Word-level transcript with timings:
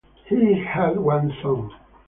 He 0.25 0.55
had 0.63 0.99
one 0.99 1.31
son. 1.43 1.69